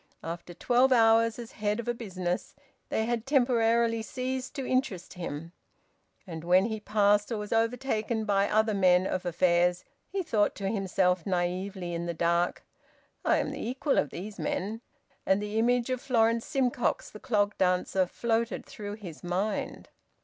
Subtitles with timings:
[0.23, 2.55] After twelve hours as head of a business,
[2.89, 5.51] they had temporarily ceased to interest him.
[6.25, 10.69] And when he passed, or was overtaken by, other men of affairs, he thought to
[10.69, 12.63] himself naively in the dark,
[13.23, 14.81] "I am the equal of these men."
[15.23, 19.89] And the image of Florence Simcox, the clog dancer, floated through his mind.